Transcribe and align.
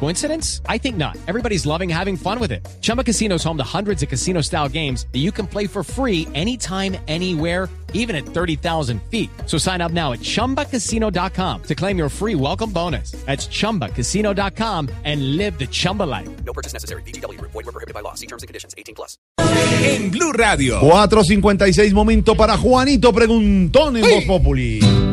Coincidence? 0.00 0.60
I 0.68 0.78
think 0.78 0.96
not. 0.96 1.16
Everybody's 1.26 1.64
loving 1.64 1.88
having 1.88 2.16
fun 2.16 2.38
with 2.38 2.52
it. 2.52 2.66
Chumba 2.82 3.02
Casino 3.02 3.36
is 3.36 3.44
home 3.44 3.56
to 3.56 3.64
hundreds 3.64 4.02
of 4.02 4.10
casino 4.10 4.42
style 4.42 4.68
games 4.68 5.06
that 5.12 5.20
you 5.20 5.32
can 5.32 5.46
play 5.46 5.66
for 5.66 5.82
free 5.82 6.28
anytime, 6.34 6.96
anywhere, 7.08 7.70
even 7.94 8.14
at 8.14 8.26
30,000 8.26 9.00
feet. 9.10 9.30
So 9.46 9.56
sign 9.56 9.80
up 9.80 9.92
now 9.92 10.12
at 10.12 10.20
chumbacasino.com 10.20 11.62
to 11.62 11.74
claim 11.74 11.96
your 11.96 12.10
free 12.10 12.34
welcome 12.34 12.70
bonus. 12.70 13.12
That's 13.24 13.46
chumbacasino.com 13.46 14.90
and 15.04 15.36
live 15.38 15.58
the 15.58 15.66
Chumba 15.66 16.02
life. 16.02 16.28
No 16.44 16.52
purchase 16.52 16.74
necessary. 16.74 17.02
BGW. 17.04 17.40
Void 17.40 17.54
were 17.54 17.72
prohibited 17.72 17.94
by 17.94 18.00
law. 18.00 18.14
See 18.14 18.26
terms 18.26 18.42
and 18.42 18.48
conditions. 18.48 18.74
18 18.76 18.94
plus. 18.94 19.16
En 19.38 20.10
Blue 20.10 20.32
Radio. 20.32 20.80
4.56 20.80 21.92
momento 21.92 22.34
para 22.34 22.56
Juanito 22.58 23.12
Preguntón 23.12 23.96
en 23.96 24.02
Voz 24.02 24.24
Populi. 24.24 25.03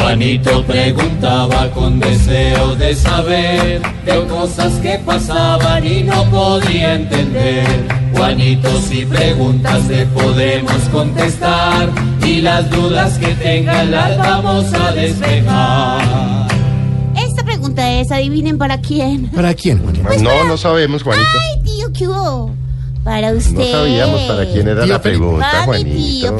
Juanito 0.00 0.64
preguntaba 0.64 1.70
con 1.70 2.00
deseo 2.00 2.74
de 2.74 2.94
saber 2.94 3.82
de 4.04 4.26
cosas 4.26 4.72
que 4.80 4.98
pasaban 4.98 5.86
y 5.86 6.02
no 6.02 6.24
podía 6.30 6.94
entender. 6.94 7.66
Juanito, 8.14 8.80
si 8.80 9.04
preguntas 9.04 9.86
te 9.88 10.06
podemos 10.06 10.80
contestar 10.90 11.90
y 12.24 12.40
las 12.40 12.70
dudas 12.70 13.18
que 13.18 13.34
tengan 13.34 13.90
las 13.90 14.16
vamos 14.16 14.72
a 14.72 14.92
despejar. 14.92 16.48
Esta 17.14 17.44
pregunta 17.44 17.90
es, 18.00 18.10
adivinen 18.10 18.56
para 18.58 18.80
quién. 18.80 19.28
¿Para 19.28 19.54
quién, 19.54 19.82
Juanito? 19.82 20.08
No, 20.22 20.44
no 20.44 20.56
sabemos, 20.56 21.02
Juanito. 21.02 21.28
Ay, 21.38 21.62
tío, 21.62 21.92
¿qué 21.92 22.08
hubo? 22.08 22.54
Para 23.04 23.32
usted. 23.32 23.52
No 23.52 23.64
sabíamos 23.64 24.20
para 24.22 24.46
quién 24.46 24.68
era 24.68 24.84
Tío 24.84 24.92
la 24.94 25.02
pregunta, 25.02 25.64
Para 25.66 25.78
mi 25.78 25.84
tío 25.84 26.36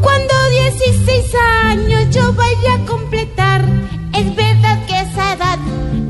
Cuando 0.00 0.34
16 0.50 1.34
años 1.64 2.14
yo 2.14 2.32
vaya 2.32 2.74
a 2.74 2.86
completar, 2.86 3.64
es 4.14 4.36
verdad 4.36 4.86
que 4.86 4.94
a 4.94 5.02
esa 5.02 5.32
edad 5.34 5.58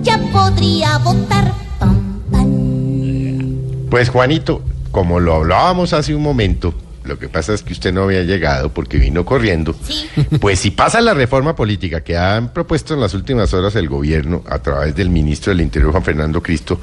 ya 0.03 0.19
podría 0.33 0.99
votar. 0.99 1.53
Pam, 1.79 2.21
pam. 2.31 3.89
Pues 3.91 4.11
Juanito, 4.11 4.63
como 4.91 5.21
lo 5.21 5.35
hablábamos 5.35 5.93
hace 5.93 6.15
un 6.15 6.23
momento, 6.23 6.75
lo 7.05 7.19
que 7.19 7.29
pasa 7.29 7.55
es 7.55 7.63
que 7.63 7.73
usted 7.73 7.93
no 7.93 8.03
había 8.03 8.23
llegado 8.25 8.71
porque 8.71 8.99
vino 8.99 9.25
corriendo. 9.25 9.75
Sí. 9.83 10.09
Pues 10.41 10.59
si 10.59 10.73
pasa 10.73 11.01
la 11.01 11.15
reforma 11.15 11.55
política 11.55 12.03
que 12.03 12.17
han 12.17 12.53
propuesto 12.53 12.95
en 12.95 13.01
las 13.01 13.15
últimas 13.15 13.55
horas 13.55 13.77
el 13.77 13.89
gobierno 13.89 14.43
a 14.49 14.59
través 14.59 14.95
del 14.95 15.09
ministro 15.09 15.53
del 15.53 15.61
Interior, 15.61 15.93
Juan 15.93 16.03
Fernando 16.03 16.43
Cristo, 16.43 16.81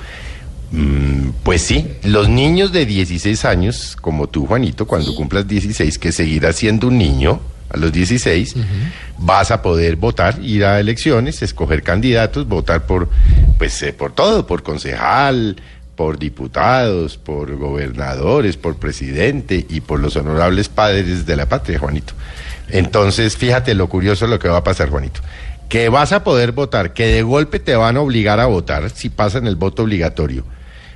pues 1.44 1.62
sí, 1.62 1.88
los 2.04 2.30
niños 2.30 2.72
de 2.72 2.86
16 2.86 3.46
años, 3.46 3.98
como 4.00 4.28
tú, 4.28 4.48
Juanito, 4.48 4.88
cuando 4.88 5.14
cumplas 5.16 5.48
16, 5.48 6.00
que 6.00 6.12
seguirás 6.12 6.56
siendo 6.56 6.88
un 6.88 6.98
niño 6.98 7.40
a 7.70 7.78
los 7.78 7.92
16, 7.92 8.56
vas 9.20 9.52
a 9.52 9.62
poder 9.62 9.98
votar, 9.98 10.40
ir 10.42 10.66
a 10.66 10.80
elecciones, 10.80 11.42
escoger 11.42 11.84
candidatos, 11.84 12.48
votar 12.48 12.86
por, 12.86 13.10
pues, 13.58 13.82
eh, 13.84 13.94
por 13.94 14.14
todo, 14.14 14.48
por 14.48 14.64
concejal, 14.64 15.58
por 15.96 16.18
diputados, 16.18 17.18
por 17.18 17.56
gobernadores, 17.56 18.58
por 18.58 18.78
presidente 18.78 19.66
y 19.70 19.82
por 19.82 20.00
los 20.00 20.16
honorables 20.16 20.70
padres 20.70 21.26
de 21.26 21.36
la 21.36 21.48
patria, 21.48 21.78
Juanito. 21.78 22.14
Entonces, 22.70 23.38
fíjate 23.38 23.76
lo 23.76 23.90
curioso 23.90 24.26
lo 24.26 24.40
que 24.40 24.48
va 24.50 24.58
a 24.58 24.64
pasar, 24.64 24.90
Juanito. 24.90 25.22
Que 25.70 25.90
vas 25.90 26.12
a 26.14 26.24
poder 26.24 26.52
votar, 26.52 26.94
que 26.94 27.08
de 27.08 27.22
golpe 27.22 27.60
te 27.60 27.76
van 27.76 27.98
a 27.98 28.02
obligar 28.02 28.40
a 28.40 28.46
votar 28.46 28.90
si 28.90 29.10
pasan 29.10 29.46
el 29.46 29.56
voto 29.56 29.84
obligatorio. 29.84 30.44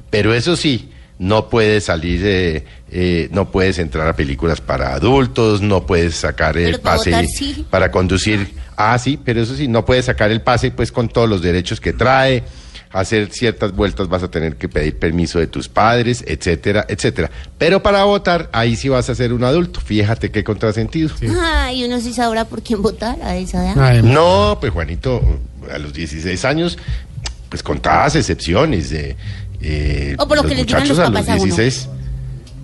Pero 0.09 0.33
eso 0.33 0.55
sí, 0.55 0.91
no 1.19 1.50
puedes 1.50 1.86
salir, 1.86 2.22
eh, 2.23 2.63
eh, 2.91 3.27
no 3.31 3.50
puedes 3.52 3.80
entrar 3.80 4.08
a 4.08 4.15
películas 4.15 4.61
para 4.61 4.93
adultos, 4.93 5.61
no 5.61 5.86
puedes 5.86 6.15
sacar 6.15 6.58
el 6.58 6.80
para 6.80 6.98
pase 6.98 7.09
votar 7.11 7.26
sí. 7.26 7.65
para 7.70 7.92
conducir. 7.92 8.54
Ah, 8.76 8.98
sí, 8.99 9.17
pero 9.17 9.42
eso 9.42 9.55
sí, 9.55 9.67
no 9.67 9.83
puedes 9.86 10.05
sacar 10.05 10.31
el 10.31 10.42
pase 10.42 10.71
pues 10.71 10.92
con 10.92 11.09
todos 11.09 11.27
los 11.27 11.42
derechos 11.42 11.80
que 11.80 11.93
trae. 11.93 12.43
Hacer 12.89 13.31
ciertas 13.31 13.73
vueltas 13.73 14.08
vas 14.08 14.23
a 14.23 14.31
tener 14.31 14.55
que 14.55 14.70
pedir 14.70 14.98
permiso 14.98 15.39
de 15.39 15.48
tus 15.48 15.67
padres, 15.67 16.23
etcétera, 16.26 16.86
etcétera. 16.87 17.30
Pero 17.58 17.83
para 17.83 18.05
votar, 18.05 18.49
ahí 18.54 18.77
sí 18.77 18.87
vas 18.87 19.10
a 19.10 19.15
ser 19.15 19.33
un 19.33 19.43
adulto. 19.43 19.81
Fíjate 19.81 20.31
qué 20.31 20.43
contrasentido. 20.43 21.10
Ay, 21.42 21.83
uno 21.83 21.99
sí 21.99 22.14
sabrá 22.14 22.45
por 22.45 22.64
quién 22.64 22.81
votar 22.81 23.21
a 23.21 23.36
esa 23.36 23.73
edad. 23.73 23.77
Ay, 23.77 24.02
No, 24.04 24.58
pues 24.61 24.71
Juanito, 24.71 25.21
a 25.70 25.77
los 25.80 25.92
16 25.92 26.45
años, 26.45 26.77
pues 27.49 27.61
contadas 27.61 28.15
excepciones. 28.15 28.89
de 28.89 29.11
eh, 29.11 29.17
O 30.19 30.27
por 30.27 30.37
lo 30.37 30.43
los 30.43 30.51
que 30.51 30.55
les 30.57 30.65
digan 30.67 30.81
muchachos 30.83 30.97
los 30.97 30.99
a 30.99 31.09
los 31.09 31.19
papás 31.21 31.29
a 31.29 31.35
uno. 31.35 31.43
16. 31.55 31.89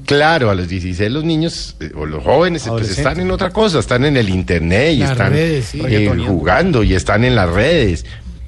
Claro, 0.06 0.50
a 0.50 0.56
los 0.56 0.68
16 0.68 1.10
los 1.12 1.24
niños 1.24 1.76
eh, 1.80 1.92
o 1.96 2.06
los 2.06 2.22
jóvenes 2.24 2.64
pues 2.68 2.90
están 2.90 3.20
en 3.22 3.32
otra 3.32 3.52
cosa, 3.52 3.80
están 3.80 4.04
en 4.04 4.18
el 4.18 4.28
internet 4.30 4.94
y 4.96 4.98
Las 4.98 5.12
están 5.12 5.32
redes, 5.32 5.66
sí. 5.66 5.82
eh, 5.88 6.12
jugando 6.28 6.84
y 6.84 6.94
están 6.94 7.24
en 7.24 7.36
las 7.36 7.50
redes. 7.50 8.06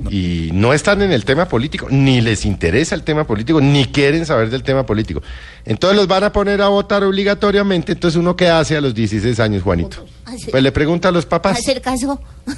Y 0.10 0.50
no 0.54 0.74
están 0.74 1.02
en 1.02 1.14
el 1.14 1.24
tema 1.24 1.48
político, 1.48 1.88
ni 1.90 2.20
les 2.20 2.46
interesa 2.46 2.94
el 2.96 3.04
tema 3.04 3.26
político, 3.26 3.62
ni 3.62 3.86
quieren 3.86 4.26
saber 4.26 4.50
del 4.50 4.62
tema 4.62 4.86
político. 4.86 5.24
Entonces 5.64 5.96
los 5.98 6.08
van 6.08 6.26
a 6.26 6.34
poner 6.34 6.62
a 6.62 6.68
votar 6.68 7.04
obligatoriamente. 7.06 7.94
Entonces, 7.94 8.20
¿uno 8.20 8.36
qué 8.36 8.50
hace 8.50 8.76
a 8.76 8.82
los 8.82 8.94
16 8.94 9.40
años, 9.40 9.64
Juanito? 9.64 10.06
Hacer- 10.26 10.52
Pues 10.52 10.62
le 10.62 10.72
pregunta 10.74 11.08
a 11.08 11.12
los 11.12 11.26
papás. 11.26 11.58
Hacer 11.58 11.82
caso. 11.82 12.20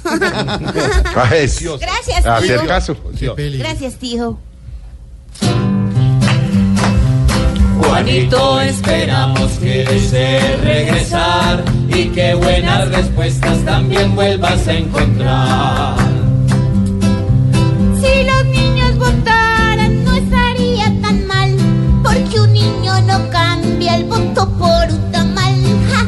Ah, 1.14 1.30
Gracias, 1.80 2.26
hacer 2.26 2.58
tío. 2.60 2.68
caso. 2.68 2.96
qué 3.18 3.30
peligro. 3.30 3.68
Gracias, 3.68 3.94
tío. 3.94 4.38
Juanito, 7.78 8.60
esperamos 8.60 9.50
que 9.52 9.84
desees 9.84 10.60
regresar 10.62 11.64
y 11.88 12.06
que 12.08 12.34
buenas 12.34 12.88
respuestas 12.90 13.64
también 13.64 14.14
vuelvas 14.14 14.66
a 14.66 14.74
encontrar. 14.74 15.96
Si 18.00 18.24
los 18.24 18.44
niños 18.46 18.98
votaran 18.98 20.04
no 20.04 20.14
estaría 20.14 20.86
tan 21.00 21.26
mal, 21.26 21.56
porque 22.02 22.40
un 22.40 22.52
niño 22.52 23.00
no 23.02 23.30
cambia 23.30 23.96
el 23.96 24.04
voto 24.04 24.48
por 24.58 24.90
un 24.90 25.12
tamal. 25.12 25.54
¡Ja! 25.90 26.06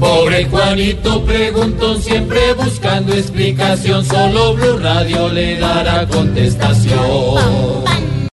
Pobre 0.00 0.44
Juanito 0.46 1.24
preguntó 1.24 1.96
siempre 1.96 2.54
buscando 2.54 3.14
explicación, 3.14 4.04
solo 4.04 4.54
Blue 4.54 4.78
Radio 4.78 5.28
le 5.28 5.58
dará 5.58 6.06
contestación. 6.08 7.34
Pam, 7.34 7.84
pam. 7.84 8.03